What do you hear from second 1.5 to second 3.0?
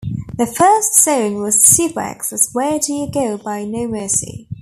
"SuperX" was "Where Do